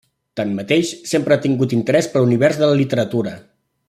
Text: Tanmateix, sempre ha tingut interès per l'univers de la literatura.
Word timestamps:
Tanmateix, 0.39 0.93
sempre 1.11 1.37
ha 1.37 1.43
tingut 1.45 1.75
interès 1.79 2.09
per 2.15 2.23
l'univers 2.25 2.59
de 2.63 2.71
la 2.73 2.79
literatura. 2.81 3.35